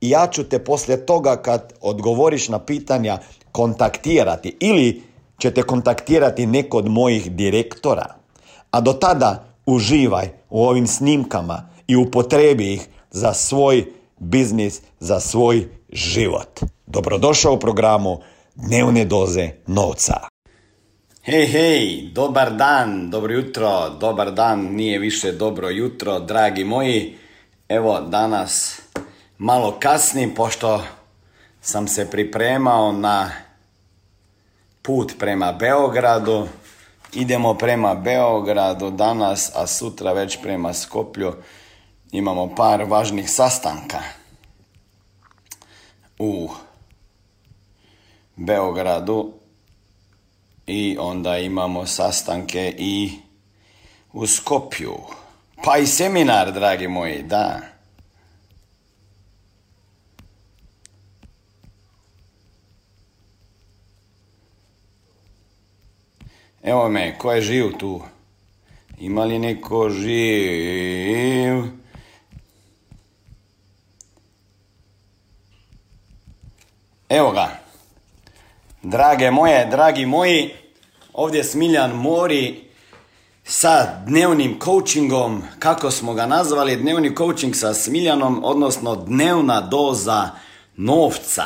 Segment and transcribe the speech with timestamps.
[0.00, 3.18] i ja ću te poslije toga kad odgovoriš na pitanja
[3.52, 5.02] kontaktirati ili
[5.38, 8.14] ćete kontaktirati neko od mojih direktora.
[8.70, 13.84] A do tada uživaj u ovim snimkama i upotrebi ih za svoj
[14.18, 16.60] biznis, za svoj život.
[16.86, 18.18] Dobrodošao u programu
[18.56, 20.14] Dnevne doze novca.
[21.22, 27.16] Hej, hej, dobar dan, dobro jutro, dobar dan, nije više dobro jutro, dragi moji.
[27.68, 28.80] Evo, danas
[29.38, 30.82] malo kasnim, pošto
[31.60, 33.30] sam se pripremao na
[34.82, 36.48] put prema Beogradu.
[37.12, 41.32] Idemo prema Beogradu danas, a sutra već prema Skoplju.
[42.12, 44.02] Imamo par važnih sastanka
[46.18, 46.48] u
[48.36, 49.32] Beogradu
[50.66, 53.10] i onda imamo sastanke i
[54.12, 54.96] u Skopju.
[55.64, 57.75] Pa i seminar, dragi moji, da.
[66.66, 68.02] Evo me, ko je živ tu?
[68.98, 71.62] Ima li neko živ?
[77.08, 77.48] Evo ga.
[78.82, 80.54] Drage moje, dragi moji,
[81.12, 82.64] ovdje Smiljan Mori
[83.44, 90.30] sa dnevnim coachingom, kako smo ga nazvali, dnevni coaching sa Smiljanom, odnosno dnevna doza
[90.76, 91.44] novca.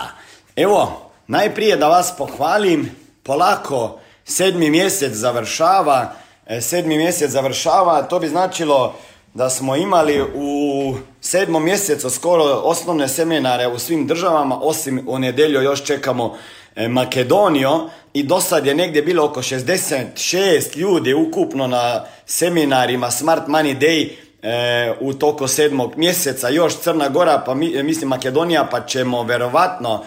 [0.56, 2.90] Evo, najprije da vas pohvalim,
[3.22, 4.00] polako
[4.30, 6.12] sedmi mjesec završava,
[6.46, 8.94] e, sedmi mjesec završava, to bi značilo
[9.34, 15.62] da smo imali u sedmom mjesecu skoro osnovne seminare u svim državama, osim u nedjelju
[15.62, 16.36] još čekamo
[16.76, 23.46] e, Makedoniju i do sad je negdje bilo oko 66 ljudi ukupno na seminarima Smart
[23.46, 24.10] Money Day
[24.42, 30.04] e, u toko sedmog mjeseca, još Crna Gora, pa mislim Makedonija, pa ćemo verovatno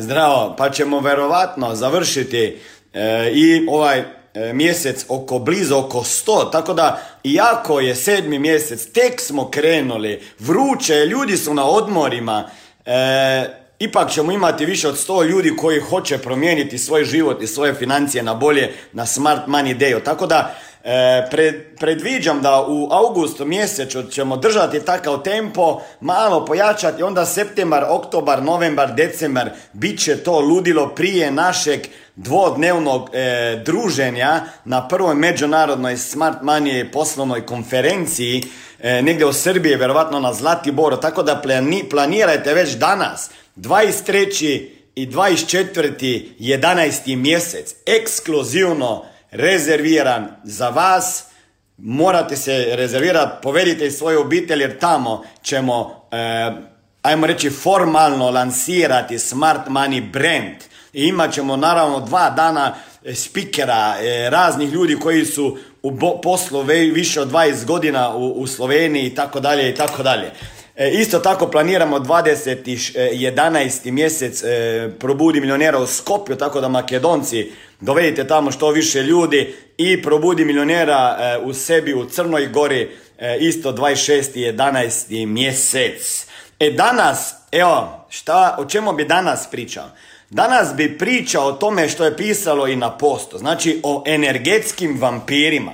[0.00, 2.58] zdravo, pa ćemo verovatno završiti
[2.94, 3.98] E, i ovaj
[4.34, 10.22] e, mjesec oko blizu oko 100, tako da iako je sedmi mjesec, tek smo krenuli,
[10.38, 12.50] vruće, ljudi su na odmorima,
[12.86, 17.74] e, ipak ćemo imati više od 100 ljudi koji hoće promijeniti svoj život i svoje
[17.74, 20.04] financije na bolje na Smart Money Day.
[20.04, 27.02] Tako da E, pred, predviđam da u augustu mjesecu ćemo držati takav tempo, malo pojačati,
[27.02, 31.80] onda septembar, oktobar, novembar, decembar, bit će to ludilo prije našeg
[32.16, 38.44] dvodnevnog e, druženja na prvoj međunarodnoj Smart Money poslovnoj konferenciji
[38.80, 44.68] e, negdje u Srbiji, vjerovatno na Zlatiboru, tako da plani, planirajte već danas, 23.
[44.94, 46.22] i 24.
[46.38, 47.16] 11.
[47.16, 51.24] mjesec, ekskluzivno rezerviran za vas.
[51.78, 56.52] Morate se rezervirati, povedite svoje obitelj jer tamo ćemo, eh,
[57.02, 60.56] ajmo reći, formalno lansirati Smart Money brand.
[60.92, 66.62] I imat ćemo naravno dva dana e, spikera, e, raznih ljudi koji su u poslu
[66.94, 70.32] više od 20 godina u, u Sloveniji i tako dalje i tako dalje.
[70.76, 72.56] E, isto tako planiramo 20.
[72.94, 73.90] 11.
[73.90, 80.02] mjesec e, probudi milionera u Skopju, tako da makedonci dovedite tamo što više ljudi i
[80.02, 82.90] probudi milionera e, u sebi u Crnoj Gori
[83.40, 84.52] isto 26.
[84.54, 85.26] 11.
[85.26, 86.26] mjesec.
[86.60, 89.84] E danas, evo, šta, o čemu bi danas pričao?
[90.30, 95.72] Danas bi pričao o tome što je pisalo i na postu, znači o energetskim vampirima.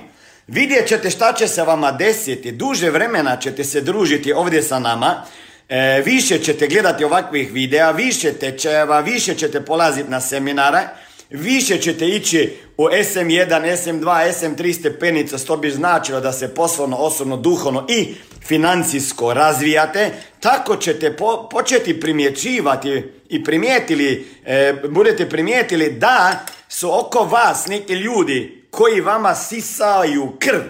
[0.51, 5.25] Vidjet ćete šta će se vama desiti, duže vremena ćete se družiti ovdje sa nama,
[5.69, 10.87] e, više ćete gledati ovakvih videa, više tečajeva, više ćete polaziti na seminare,
[11.29, 17.37] više ćete ići u SM1, SM2, SM3 stepenica, što bi značilo da se poslovno, osobno,
[17.37, 18.07] duhovno i
[18.47, 21.15] financijsko razvijate, tako ćete
[21.51, 29.35] početi primjećivati i primijetili, e, budete primijetili da su oko vas neki ljudi koji vama
[29.35, 30.61] sisaju krv,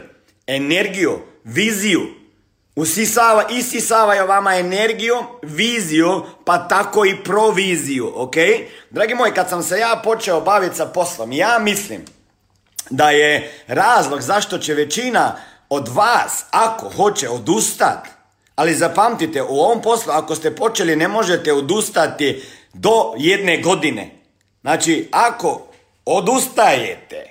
[0.47, 2.19] energiju, viziju,
[2.79, 8.35] Usisava, isisavaju vama energiju, viziju, pa tako i proviziju, ok?
[8.89, 12.05] Dragi moji, kad sam se ja počeo baviti sa poslom, ja mislim
[12.89, 15.35] da je razlog zašto će većina
[15.69, 18.09] od vas, ako hoće odustati,
[18.55, 22.43] ali zapamtite, u ovom poslu, ako ste počeli, ne možete odustati
[22.73, 24.11] do jedne godine.
[24.61, 25.61] Znači, ako
[26.05, 27.28] odustajete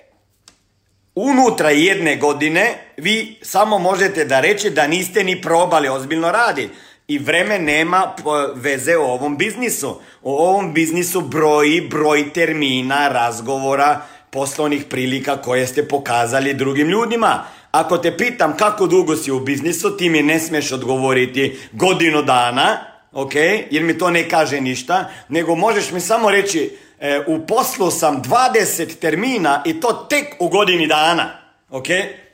[1.18, 6.74] unutra jedne godine, vi samo možete da reći da niste ni probali ozbiljno raditi.
[7.08, 8.14] I vreme nema
[8.54, 10.00] veze o ovom biznisu.
[10.22, 14.00] O ovom biznisu broji broj termina, razgovora,
[14.30, 17.44] poslovnih prilika koje ste pokazali drugim ljudima.
[17.70, 22.78] Ako te pitam kako dugo si u biznisu, ti mi ne smiješ odgovoriti godinu dana,
[23.12, 23.34] ok,
[23.70, 28.22] jer mi to ne kaže ništa, nego možeš mi samo reći e, u poslu sam
[28.22, 31.38] 20 termina i to tek u godini dana,
[31.70, 31.86] ok,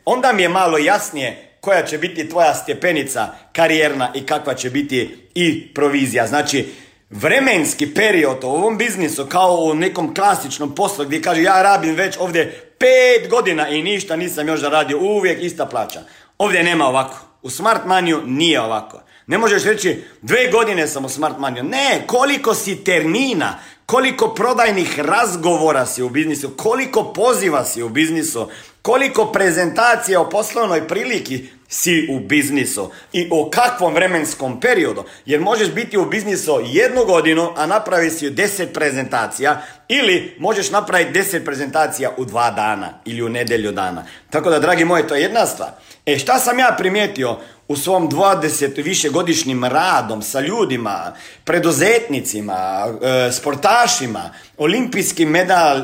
[0.04, 5.16] onda mi je malo jasnije koja će biti tvoja stepenica karijerna i kakva će biti
[5.34, 6.26] i provizija.
[6.26, 6.72] Znači,
[7.10, 12.16] vremenski period u ovom biznisu kao u nekom klasičnom poslu gdje kaže ja rabim već
[12.18, 16.00] ovdje pet godina i ništa nisam još zaradio, uvijek ista plaća.
[16.38, 17.16] Ovdje nema ovako.
[17.42, 19.00] U Smart Maniju nije ovako.
[19.26, 21.64] Ne možeš reći dve godine sam u Smart Maniju.
[21.64, 28.48] Ne, koliko si termina, koliko prodajnih razgovora si u biznisu, koliko poziva si u biznisu,
[28.82, 35.04] koliko prezentacija o poslovnoj priliki si u biznisu i o kakvom vremenskom periodu.
[35.26, 41.12] Jer možeš biti u biznisu jednu godinu, a napravi si deset prezentacija ili možeš napraviti
[41.12, 44.04] deset prezentacija u dva dana ili u nedelju dana.
[44.30, 45.70] Tako da, dragi moji, to je jedna stvar.
[46.06, 47.36] E, šta sam ja primijetio
[47.68, 51.12] u svom 20 višegodišnjim radom sa ljudima,
[51.44, 55.82] preduzetnicima, e, sportašima, olimpijskim medal,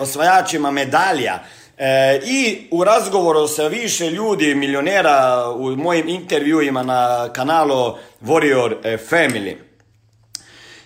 [0.00, 1.38] osvajačima medalja,
[1.78, 9.56] E, I u razgovoru sa više ljudi, milionera, u mojim intervjuima na kanalu Warrior Family.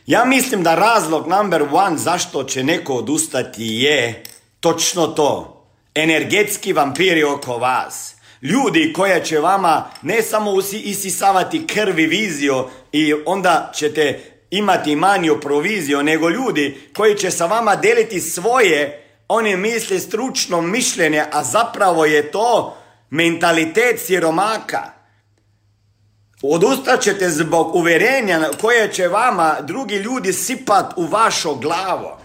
[0.06, 4.22] Ja mislim da razlog number one zašto će neko odustati je
[4.60, 5.64] točno to.
[5.94, 8.11] Energetski vampiri oko vas.
[8.42, 16.02] Ljudi koje će vama ne samo isisavati krvi viziju i onda ćete imati manju proviziju,
[16.02, 22.30] nego ljudi koji će sa vama deliti svoje oni misle stručno mišljenje, a zapravo je
[22.30, 22.76] to
[23.10, 24.82] mentalitet siromaka.
[26.42, 32.18] Odustat ćete zbog uverenja koje će vama drugi ljudi sipat u vašo glavo.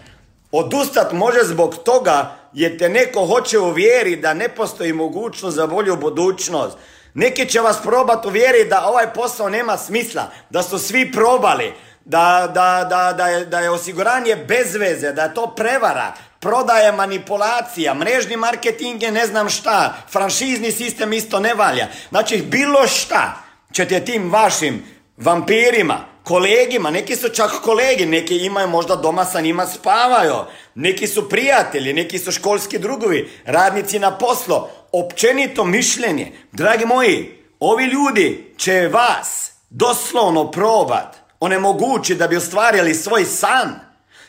[0.52, 5.96] Odustat može zbog toga jer te neko hoće uvjeriti da ne postoji mogućnost za bolju
[5.96, 6.78] budućnost.
[7.14, 11.74] Neki će vas probat uvjeriti da ovaj posao nema smisla, da su svi probali,
[12.06, 16.92] da, da, da, da, je, da je osiguranje bez veze, da je to prevara, prodaje
[16.92, 21.88] manipulacija, mrežni marketing je ne znam šta, franšizni sistem isto ne valja.
[22.10, 23.44] Znači bilo šta
[23.74, 24.84] ćete tim vašim
[25.18, 30.34] vampirima, kolegima, neki su čak kolegi, neki imaju možda doma sa njima spavaju,
[30.76, 34.56] neki su prijatelji, neki su školski drugovi, radnici na poslu,
[34.92, 36.32] općenito mišljenje.
[36.52, 43.80] Dragi moji, ovi ljudi će vas doslovno probat, onemogući da bi ostvarili svoj san.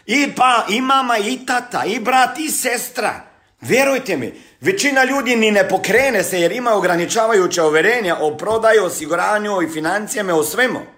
[0.06, 3.20] I pa, i mama, i tata, i brat, i sestra.
[3.60, 9.62] Vjerujte mi, većina ljudi ni ne pokrene se jer ima ograničavajuća uverenja o prodaju, osiguranju
[9.62, 10.97] i financijama, o svemu.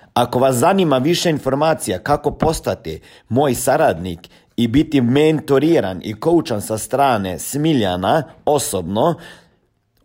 [0.13, 6.77] Ako vas zanima više informacija kako postati moj saradnik i biti mentoriran i koučan sa
[6.77, 9.15] strane Smiljana osobno,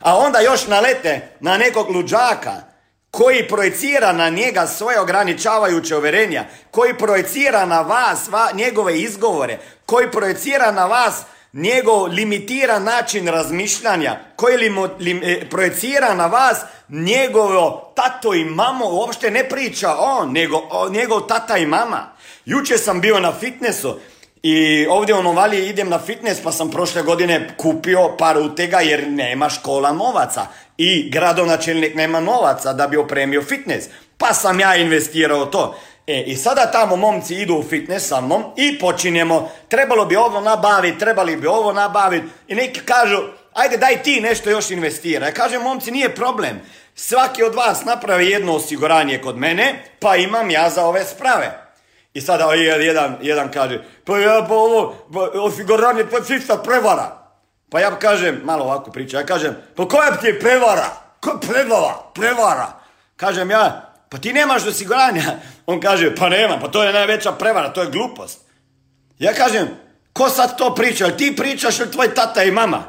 [0.00, 2.75] A onda još nalete na nekog luđaka
[3.16, 10.72] koji projicira na njega svoje ograničavajuće uverenja, koji projicira na vas njegove izgovore, koji projicira
[10.72, 16.58] na vas njegov limitiran način razmišljanja, koji li, e, projicira na vas
[16.88, 22.12] njegovo tato i mamo, uopšte ne priča on, nego o, njegov tata i mama.
[22.44, 23.98] Juče sam bio na fitnessu
[24.48, 29.08] I ovdje u Novaliji idem na fitness pa sam prošle godine kupio par utega jer
[29.08, 30.46] nema škola novaca.
[30.78, 33.88] I gradonačelnik nema novaca da bi opremio fitness.
[34.18, 35.78] Pa sam ja investirao to.
[36.06, 40.40] E, i sada tamo momci idu u fitness sa mnom i počinjemo, trebalo bi ovo
[40.40, 43.16] nabaviti, trebali bi ovo nabaviti i neki kažu,
[43.52, 45.26] ajde daj ti nešto još investira.
[45.26, 46.60] Ja kažem, momci, nije problem.
[46.94, 51.62] Svaki od vas napravi jedno osiguranje kod mene, pa imam ja za ove sprave.
[52.14, 57.25] I sada jedan, jedan kaže, pa ja pa ovo, pa osiguranje, pa čista prevara.
[57.70, 60.90] Pa ja kažem, malo ovako priča, ja kažem, pa koja ti je prevara?
[61.20, 61.94] Ko prevara?
[62.14, 62.72] Prevara.
[63.16, 65.22] Kažem ja, pa ti nemaš osiguranja.
[65.66, 68.40] On kaže, pa nema, pa to je najveća prevara, to je glupost.
[69.18, 69.68] Ja kažem,
[70.12, 71.16] ko sad to priča?
[71.16, 72.82] Ti pričaš ili tvoj tata i mama?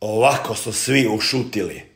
[0.00, 1.92] Ovako su svi ušutili.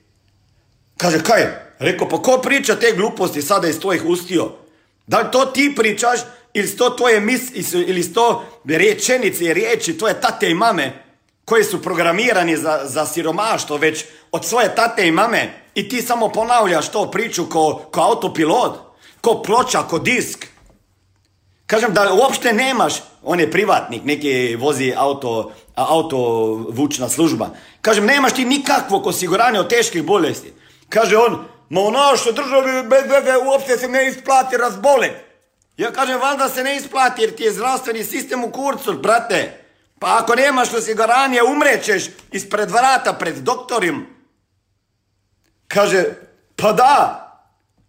[0.97, 1.47] Kaže, kaj?
[1.79, 4.53] Rekao, pa ko priča te gluposti sada iz tvojih ustio?
[5.07, 6.21] Da li to ti pričaš
[6.55, 11.07] ili to tvoje mis, ili to rečenice i riječi tvoje tate i mame
[11.45, 16.29] koji su programirani za, za siromaštvo već od svoje tate i mame i ti samo
[16.29, 18.79] ponavljaš to priču ko, ko autopilot,
[19.21, 20.47] ko ploča, ko disk.
[21.67, 26.19] Kažem da uopšte nemaš, on je privatnik, neki vozi auto, auto
[26.71, 27.51] vučna služba.
[27.83, 30.53] Kažem, nemaš ti nikakvog osiguranja od teških bolesti.
[30.89, 33.03] Kaže on, ma u našoj državi bez
[33.47, 35.26] uopšte se ne isplati razbolet.
[35.77, 39.65] Ja kažem, valjda se ne isplati jer ti je zdravstveni sistem u kurcu, brate.
[39.99, 44.07] Pa ako nemaš osiguranje, umrećeš ispred vrata pred doktorim.
[45.69, 46.05] Kaže,
[46.57, 47.23] pa da,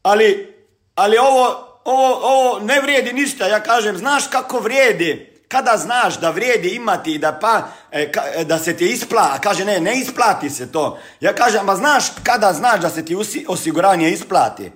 [0.04, 0.56] ali,
[0.96, 3.48] ali ovo, ovo, ovo ne vrijedi ništa.
[3.48, 5.34] Ja kažem, znaš kako vrijedi?
[5.48, 9.80] Kada znaš da vrijedi imati da pa, e, e, da se ti isplati, kaže ne,
[9.80, 11.00] ne isplati se to.
[11.20, 13.16] Ja kažem, ma znaš kada znaš da se ti
[13.48, 14.72] osiguranje isplati?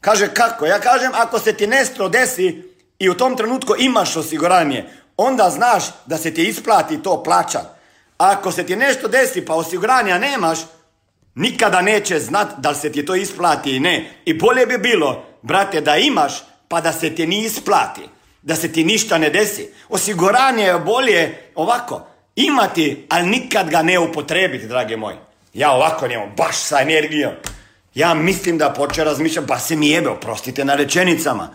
[0.00, 0.66] Kaže kako?
[0.66, 2.62] Ja kažem, ako se ti nestro desi
[2.98, 4.84] i u tom trenutku imaš osiguranje,
[5.16, 7.66] onda znaš da se ti isplati to plaćat.
[8.18, 10.58] Ako se ti nešto desi pa osiguranja nemaš,
[11.34, 14.10] nikada neće znat da se ti to isplati i ne.
[14.24, 16.32] I bolje bi bilo, brate, da imaš
[16.68, 18.00] pa da se ti ni isplati
[18.42, 19.68] da se ti ništa ne desi.
[19.88, 25.16] Osiguranje je bolje ovako, imati, ali nikad ga ne upotrebiti, dragi moji.
[25.54, 27.32] Ja ovako nemam, baš sa energijom.
[27.94, 31.48] Ja mislim da počeo razmišljati, ba se mi jebe, oprostite na rečenicama.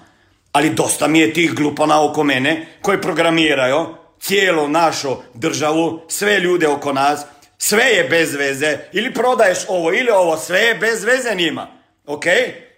[0.52, 3.86] Ali dosta mi je tih glupana oko mene koji programiraju
[4.20, 7.26] cijelu našu državu, sve ljude oko nas,
[7.58, 11.68] sve je bez veze, ili prodaješ ovo ili ovo, sve je bez veze njima.
[12.06, 12.24] Ok?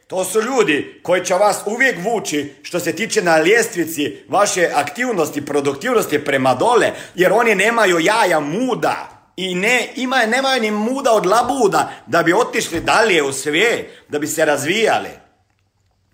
[0.07, 5.45] To su ljudi koji će vas uvijek vući što se tiče na ljestvici vaše aktivnosti,
[5.45, 9.16] produktivnosti prema dole, jer oni nemaju jaja muda.
[9.37, 14.19] I ne, ima, nemaju ni muda od labuda da bi otišli dalje u sve, da
[14.19, 15.09] bi se razvijali.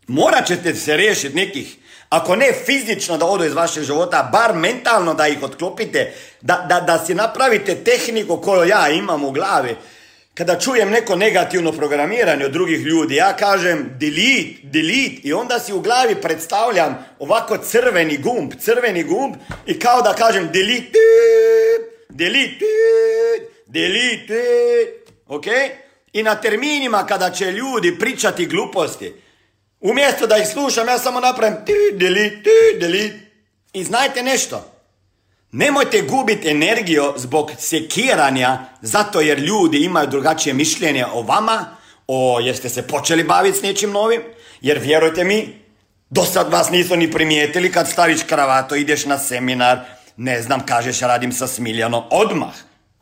[0.08, 1.76] Morat ćete se riješiti nekih,
[2.10, 6.80] ako ne fizično da odu iz vašeg života, bar mentalno da ih otklopite, da, da,
[6.80, 9.76] da si napravite tehniku koju ja imam u glavi,
[10.34, 15.22] kada čujem neko negativno programiranje od drugih ljudi, ja kažem delete, delete.
[15.24, 20.50] I onda si u glavi predstavljam ovako crveni gumb, crveni gumb i kao da kažem
[20.54, 21.00] delete,
[22.14, 22.66] delete,
[23.66, 24.44] delete,
[25.28, 25.46] ok?
[26.14, 29.14] I na terminima kada će ljudi pričati gluposti,
[29.80, 31.58] umjesto da ih slušam, ja samo napravim
[31.94, 33.20] delete, delete.
[33.74, 34.74] I znajte nešto,
[35.56, 41.66] Nemojte gubiti energiju zbog sekiranja zato jer ljudi imaju drugačije mišljenje o vama,
[42.08, 44.22] o jeste se počeli baviti s nečim novim,
[44.62, 45.60] jer vjerujte mi,
[46.10, 49.80] do sad vas nisu ni primijetili kad staviš kravato, ideš na seminar,
[50.18, 52.54] ne znam, kažeš radim sa Smiljanom, odmah,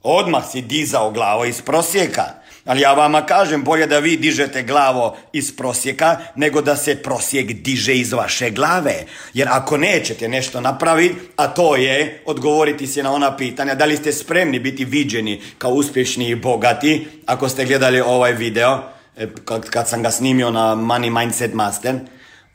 [0.03, 2.41] odmah si dizao glavo iz prosjeka.
[2.65, 7.53] Ali ja vama kažem, bolje da vi dižete glavo iz prosjeka, nego da se prosjek
[7.53, 9.05] diže iz vaše glave.
[9.33, 13.97] Jer ako nećete nešto napraviti, a to je odgovoriti se na ona pitanja, da li
[13.97, 18.79] ste spremni biti viđeni kao uspješni i bogati, ako ste gledali ovaj video,
[19.17, 19.27] e,
[19.69, 21.95] kad, sam ga snimio na Money Mindset Master,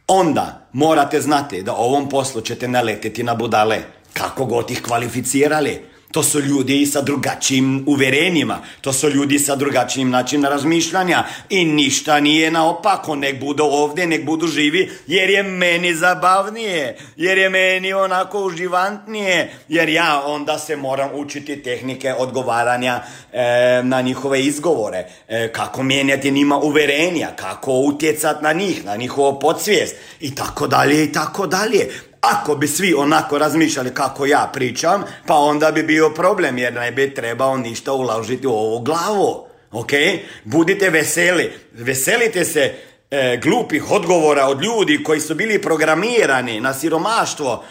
[0.09, 3.79] onda morate znati da ovom poslu ćete naleteti na budale,
[4.19, 5.81] kako god ih kvalificirali.
[6.13, 11.25] To su ljudi sa drugačijim uverenjima, to su ljudi sa drugačijim načinom razmišljanja.
[11.51, 17.39] I ništa nije naopako, nek budu ovdje, nek budu živi, jer je meni zabavnije, jer
[17.39, 24.41] je meni onako uživantnije, jer ja onda se moram učiti tehnike odgovaranja e, na njihove
[24.43, 29.97] izgovore, e, kako mijenjati njima uverenja, kako utjecat na njih, na njihovo podsvijest.
[30.21, 31.89] I tako dalje i tako dalje.
[32.21, 36.93] Ako bi svi onako razmišljali kako ja pričam, pa onda bi bio problem jer ne
[36.93, 39.47] bi trebao ništa uložiti u ovu glavu.
[39.73, 39.91] Ok?
[40.45, 41.53] Budite veseli.
[41.73, 42.75] Veselite se
[43.11, 47.65] e, glupih odgovora od ljudi koji su bili programirani na siromaštvo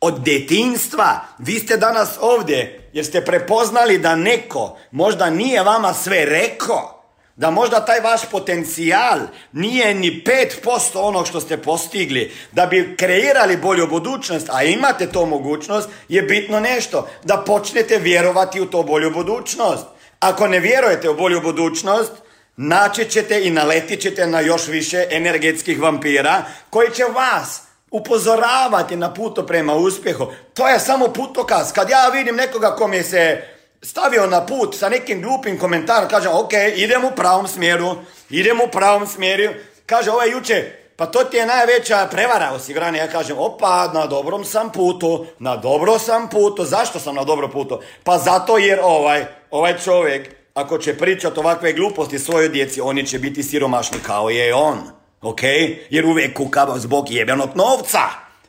[0.00, 1.20] Od detinstva.
[1.38, 6.95] Vi ste danas ovdje jer ste prepoznali da neko možda nije vama sve rekao.
[7.36, 9.18] Da možda taj vaš potencijal
[9.52, 10.22] nije ni
[10.64, 12.32] 5% onog što ste postigli.
[12.52, 17.08] Da bi kreirali bolju budućnost, a imate to mogućnost, je bitno nešto.
[17.24, 19.84] Da počnete vjerovati u to bolju budućnost.
[20.20, 22.12] Ako ne vjerujete u bolju budućnost,
[22.56, 29.14] naći ćete i naletit ćete na još više energetskih vampira koji će vas upozoravati na
[29.14, 30.26] puto prema uspjehu.
[30.54, 31.72] To je samo putokaz.
[31.72, 36.32] Kad ja vidim nekoga kom je se stavio na put sa nekim glupim komentarom, kažem,
[36.32, 37.96] ok, idem u pravom smjeru,
[38.30, 39.52] idem u pravom smjeru.
[39.86, 42.98] Kaže, ovaj juče, pa to ti je najveća prevara osiguranja.
[42.98, 46.64] Ja kažem, opa, na dobrom sam putu, na dobro sam putu.
[46.64, 47.80] Zašto sam na dobro putu?
[48.04, 53.18] Pa zato jer ovaj, ovaj čovjek, ako će pričati ovakve gluposti svojoj djeci, oni će
[53.18, 54.78] biti siromašni kao je on.
[55.22, 55.42] Ok?
[55.90, 58.00] Jer uvijek kuka zbog jebenog novca.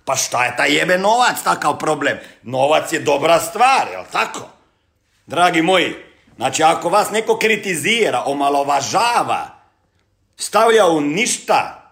[0.05, 2.17] Pa šta je taj jebe novac takav problem?
[2.43, 4.57] Novac je dobra stvar, jel tako?
[5.27, 5.96] Dragi moji,
[6.36, 9.48] znači ako vas neko kritizira, omalovažava,
[10.36, 11.88] stavlja u ništa,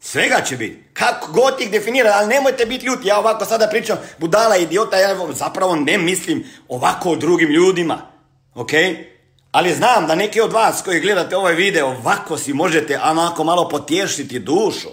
[0.00, 0.82] Svega će biti.
[0.92, 3.08] Kako god ih definira, ali nemojte biti ljuti.
[3.08, 8.02] Ja ovako sada pričam budala, idiota, ja zapravo ne mislim ovako o drugim ljudima.
[8.54, 8.70] Ok?
[9.52, 13.68] Ali znam da neki od vas koji gledate ovaj video ovako si možete onako malo
[13.68, 14.88] potješiti dušu.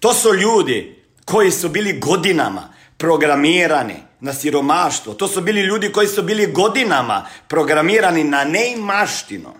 [0.00, 5.14] To su ljudi koji su bili godinama programirani na siromaštvo.
[5.14, 9.54] To su bili ljudi koji su bili godinama programirani na neimaštino.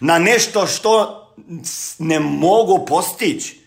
[0.00, 1.16] Na nešto što
[1.98, 3.60] ne mogu postići.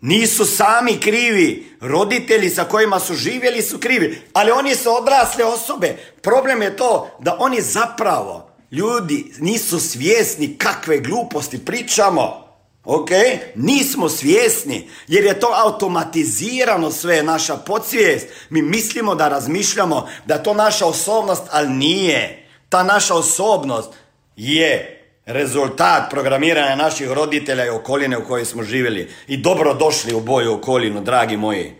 [0.00, 1.76] Nisu sami krivi.
[1.80, 4.22] Roditelji sa kojima su živjeli su krivi.
[4.32, 5.96] Ali oni su odrasle osobe.
[6.22, 12.43] Problem je to da oni zapravo, ljudi, nisu svjesni kakve gluposti pričamo.
[12.84, 13.10] Ok?
[13.54, 18.26] Nismo svjesni, jer je to automatizirano sve, naša podsvijest.
[18.50, 22.46] Mi mislimo da razmišljamo da je to naša osobnost, ali nije.
[22.68, 23.92] Ta naša osobnost
[24.36, 29.10] je rezultat programiranja naših roditelja i okoline u kojoj smo živjeli.
[29.26, 31.72] I dobro došli u boju okolinu, dragi moji.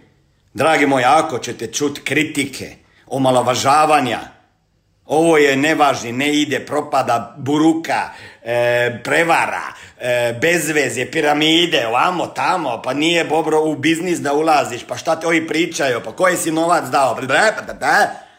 [0.55, 4.21] Dragi moji, ako ćete čuti kritike, omalovažavanja,
[5.07, 8.11] ovo je nevažni, ne ide, propada, buruka,
[8.43, 14.97] e, prevara, e, bezvezje, piramide, ovamo, tamo, pa nije bobro u biznis da ulaziš, pa
[14.97, 17.19] šta te ovi pričaju, pa koji si novac dao,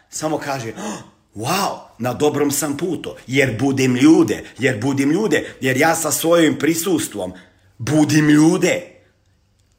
[0.10, 1.00] samo kaže, "Oh,
[1.36, 6.60] wow, na dobrom sam putu, jer budim ljude, jer budim ljude, jer ja sa svojim
[6.60, 7.34] prisustvom
[7.78, 8.82] budim ljude.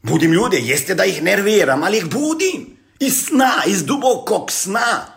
[0.03, 2.77] Budim ljude, jeste da ih nerviram, ali ih budim.
[3.01, 5.16] Iz sna, iz dubokog sna.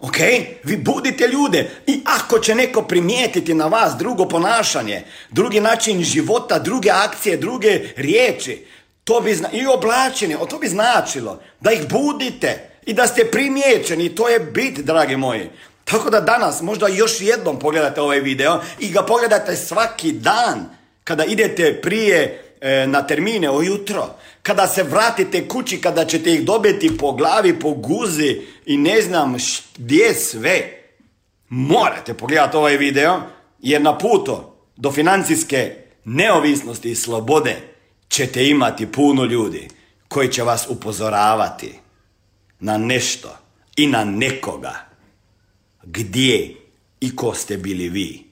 [0.00, 0.16] Ok?
[0.64, 6.58] Vi budite ljude i ako će neko primijetiti na vas drugo ponašanje, drugi način života,
[6.58, 8.66] druge akcije, druge riječi,
[9.04, 14.14] to bi zna- i oblačenje, to bi značilo da ih budite i da ste primijećeni,
[14.14, 15.50] to je bit, dragi moji.
[15.84, 20.64] Tako da danas možda još jednom pogledate ovaj video i ga pogledate svaki dan
[21.04, 22.45] kada idete prije
[22.86, 28.40] na termine ujutro, kada se vratite kući, kada ćete ih dobiti po glavi, po guzi
[28.66, 29.36] i ne znam
[29.76, 30.82] gdje sve.
[31.48, 33.20] Morate pogledati ovaj video
[33.60, 34.40] jer na putu
[34.76, 37.56] do financijske neovisnosti i slobode
[38.08, 39.68] ćete imati puno ljudi
[40.08, 41.72] koji će vas upozoravati
[42.60, 43.38] na nešto
[43.76, 44.86] i na nekoga
[45.82, 46.54] gdje
[47.00, 48.26] i ko ste bili vi.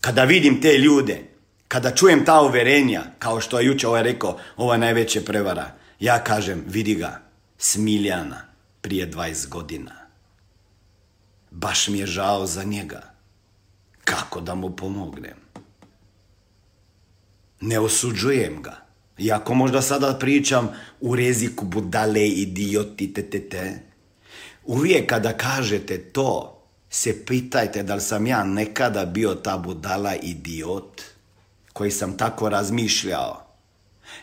[0.00, 1.29] Kada vidim te ljude,
[1.70, 6.24] kada čujem ta uverenja, kao što je jučer ovaj rekao, ovo je najveća prevara, ja
[6.24, 7.20] kažem, vidi ga,
[7.58, 8.40] Smiljana,
[8.80, 9.92] prije 20 godina.
[11.50, 13.02] Baš mi je žao za njega.
[14.04, 15.36] Kako da mu pomognem?
[17.60, 18.76] Ne osuđujem ga.
[19.18, 23.82] Iako možda sada pričam u reziku budale, idioti, te, te, te.
[24.64, 31.09] Uvijek kada kažete to, se pitajte da li sam ja nekada bio ta budala idiot
[31.72, 33.46] koji sam tako razmišljao.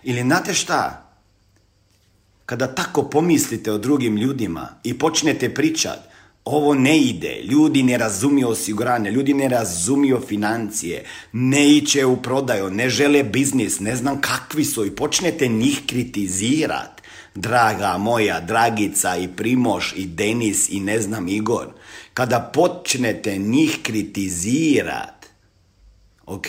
[0.03, 1.03] Ili znate šta?
[2.45, 5.99] Kada tako pomislite o drugim ljudima i počnete pričat,
[6.45, 12.69] ovo ne ide, ljudi ne razumiju osiguranje, ljudi ne razumiju financije, ne iće u prodaju,
[12.69, 17.01] ne žele biznis, ne znam kakvi su i počnete njih kritizirat.
[17.35, 21.67] Draga moja, Dragica i Primoš i Denis i ne znam Igor.
[22.13, 25.25] kada počnete njih kritizirat,
[26.25, 26.47] ok?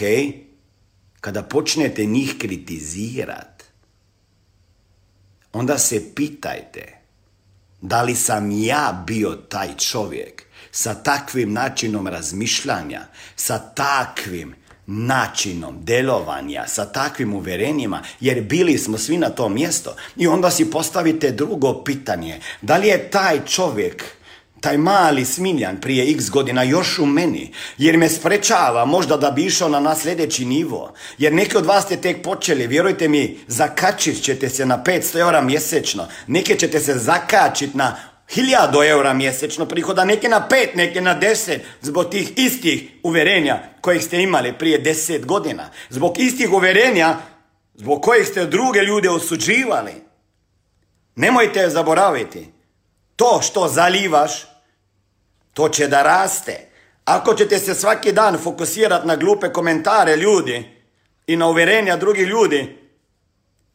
[1.21, 3.65] Kada počnete njih kritizirat,
[5.53, 6.99] onda se pitajte
[7.81, 14.55] da li sam ja bio taj čovjek sa takvim načinom razmišljanja, sa takvim
[14.87, 19.97] načinom delovanja, sa takvim uverenjima, jer bili smo svi na tom mjesto.
[20.17, 24.05] I onda si postavite drugo pitanje, da li je taj čovjek
[24.61, 29.45] taj mali smiljan prije x godina još u meni, jer me sprečava možda da bi
[29.45, 30.95] išao na sljedeći nivo.
[31.19, 35.41] Jer neki od vas ste tek počeli, vjerujte mi, zakačit ćete se na 500 eura
[35.41, 37.97] mjesečno, neke ćete se zakačit na
[38.37, 44.05] 1000 eura mjesečno prihoda, neke na 5, neke na 10, zbog tih istih uverenja kojih
[44.05, 45.71] ste imali prije 10 godina.
[45.89, 47.17] Zbog istih uverenja
[47.75, 49.93] zbog kojih ste druge ljude osuđivali.
[51.17, 52.58] Nemojte zaboraviti.
[53.19, 54.47] To što zalivaš,
[55.55, 56.69] to će da raste.
[57.05, 60.71] Ako ćete se svaki dan fokusirati na glupe komentare ljudi
[61.27, 62.79] i na uvjerenja drugih ljudi,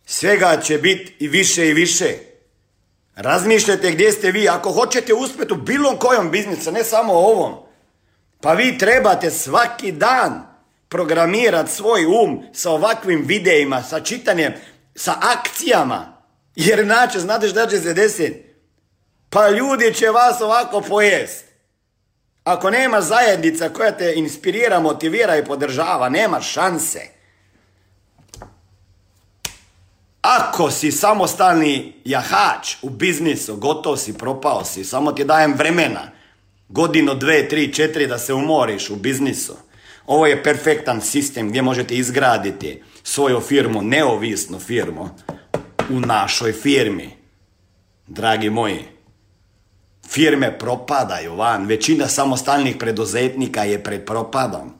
[0.05, 2.13] svega će biti i više i više.
[3.15, 4.49] Razmišljajte gdje ste vi.
[4.49, 7.53] Ako hoćete uspjeti u bilo kojom biznisu, ne samo ovom,
[8.41, 10.47] pa vi trebate svaki dan
[10.89, 14.53] programirati svoj um sa ovakvim videima, sa čitanjem,
[14.95, 16.17] sa akcijama.
[16.55, 18.52] Jer inače, znate šta će se desiti?
[19.33, 21.45] Pa ljudi će vas ovako pojest.
[22.43, 26.99] Ako nema zajednica koja te inspirira, motivira i podržava, nema šanse.
[30.21, 36.11] Ako si samostalni jahač u biznisu, gotov si, propao si, samo ti dajem vremena,
[36.69, 39.55] godinu, dve, tri, četiri da se umoriš u biznisu.
[40.05, 45.09] Ovo je perfektan sistem gdje možete izgraditi svoju firmu, neovisnu firmu,
[45.89, 47.17] u našoj firmi.
[48.07, 48.92] Dragi moji,
[50.13, 54.73] Firme propadaju van, većina samostalnih preduzetnika je pred propadom.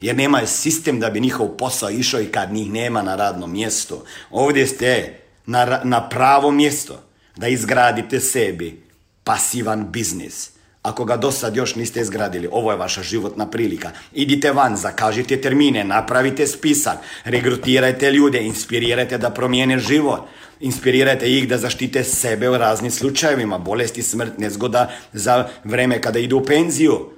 [0.00, 4.02] Jer nemaju sistem da bi njihov posao išao i kad njih nema na radnom mjestu.
[4.30, 7.02] Ovdje ste na, na pravo mjesto
[7.36, 8.82] da izgradite sebi
[9.24, 10.50] pasivan biznis.
[10.82, 13.90] Ako ga do sad još niste izgradili, ovo je vaša životna prilika.
[14.12, 20.20] Idite van, zakažite termine, napravite spisak, regrutirajte ljude, inspirirajte da promijene život.
[20.60, 26.38] Inspirirajte ih da zaštite sebe u raznim slučajevima, bolesti, smrt, nezgoda za vreme kada idu
[26.38, 27.10] u penziju.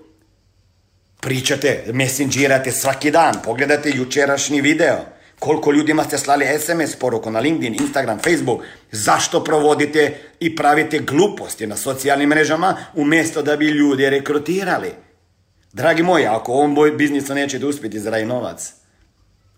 [1.21, 4.97] Pričate, messengerate svaki dan, pogledajte jučerašnji video.
[5.39, 8.63] Koliko ljudima ste slali SMS poruku na LinkedIn, Instagram, Facebook.
[8.93, 14.93] Zašto provodite i pravite gluposti na socijalnim mrežama umjesto da bi ljude rekrutirali?
[15.73, 18.73] Dragi moji, ako ovom biznisu nećete uspjeti zaraditi novac,